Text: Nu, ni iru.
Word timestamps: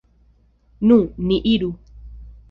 Nu, 0.91 0.97
ni 1.27 1.37
iru. 1.53 1.69